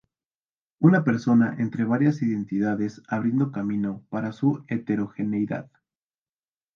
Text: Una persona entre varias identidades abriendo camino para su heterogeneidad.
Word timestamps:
Una 0.79 1.03
persona 1.03 1.57
entre 1.59 1.83
varias 1.83 2.23
identidades 2.23 3.03
abriendo 3.07 3.51
camino 3.51 4.03
para 4.09 4.31
su 4.31 4.65
heterogeneidad. 4.67 5.69